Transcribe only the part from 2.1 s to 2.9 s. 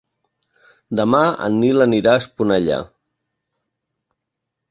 a Esponellà.